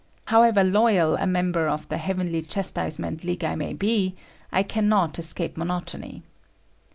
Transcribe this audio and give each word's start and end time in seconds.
However 0.25 0.63
loyal 0.63 1.15
a 1.15 1.27
member 1.27 1.67
of 1.67 1.87
the 1.89 1.99
heavenly 1.99 2.41
chastisement 2.41 3.23
league 3.23 3.43
I 3.43 3.53
may 3.53 3.73
be, 3.73 4.15
I 4.51 4.63
cannot 4.63 5.19
escape 5.19 5.55
monotony. 5.57 6.23